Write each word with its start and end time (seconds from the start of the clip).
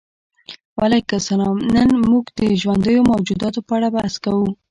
وعلیکم 0.77 1.17
السلام 1.21 1.57
نن 1.75 1.89
موږ 2.09 2.25
د 2.39 2.41
ژوندیو 2.61 3.07
موجوداتو 3.11 3.59
په 3.67 3.71
اړه 3.77 3.87
بحث 3.95 4.15
کوو 4.23 4.47